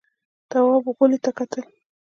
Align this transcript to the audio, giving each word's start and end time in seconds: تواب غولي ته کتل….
تواب 0.49 0.85
غولي 0.95 1.19
ته 1.23 1.31
کتل…. 1.37 1.63